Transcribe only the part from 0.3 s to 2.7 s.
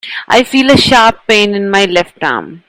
feel a sharp pain in my left arm.